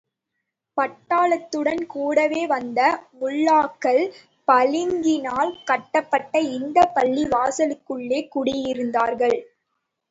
[0.77, 2.79] பட்டாளத்துடன் கூடவே வந்த
[3.19, 4.01] முல்லாக்கள்,
[4.47, 9.39] பளிங்கினால் கட்டப்பட்ட இந்தப் பள்ளி வாசலுக்குள்ளே கூடியிருந்தார்கள்.